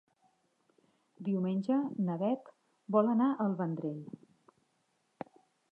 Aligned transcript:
Diumenge 1.27 1.77
na 2.07 2.17
Beth 2.23 2.49
vol 2.97 3.13
anar 3.13 3.29
al 3.45 3.55
Vendrell. 3.61 4.05